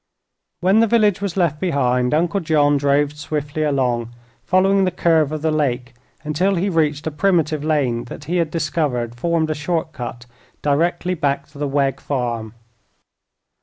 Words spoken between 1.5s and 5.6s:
behind, Uncle John drove swiftly along, following the curve of the